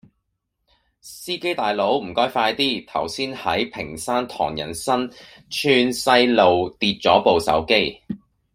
[0.99, 5.11] 司機大佬唔該快啲，頭先喺屏山唐人新
[5.51, 8.01] 村西路跌左部手機